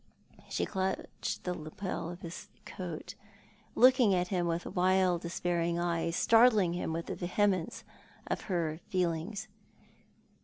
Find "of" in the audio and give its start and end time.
2.09-2.21, 8.25-8.41